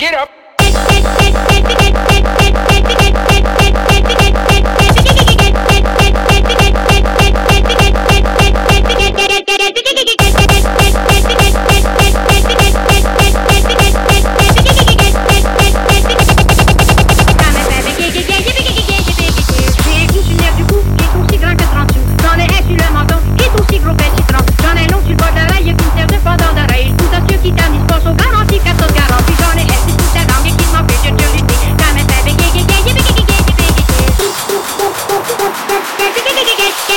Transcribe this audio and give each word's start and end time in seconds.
Get 0.00 0.14
up. 0.14 0.39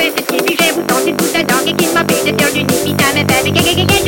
face, 0.00 0.14
it's 0.16 0.26
creepy, 0.26 0.56
j'ai 0.58 0.72
vous 0.72 0.82
tentez 0.82 1.12
de 1.12 1.22
vous 1.22 1.36
adorez, 1.36 1.74
qu'il 1.74 1.92
m'a 1.92 2.04
fait, 2.04 2.32
mais. 2.32 3.99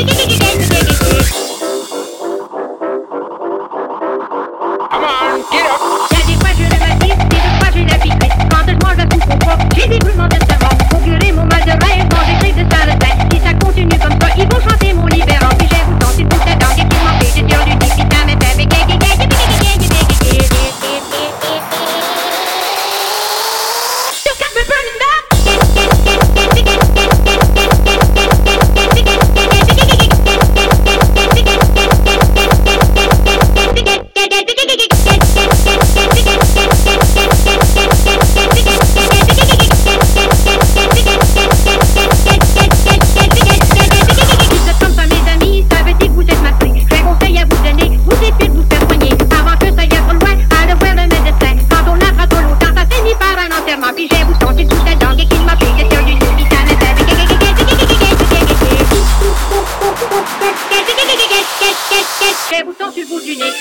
J'ai 62.50 62.56
un 62.56 62.64
bouton 62.64 62.91
sur 62.92 63.03
le 63.03 63.08
bout 63.08 63.20
du 63.20 63.36
nez. 63.36 63.53